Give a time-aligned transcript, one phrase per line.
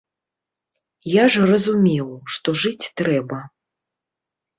[1.15, 2.07] Я ж разумеў,
[2.37, 3.39] што жыць трэба.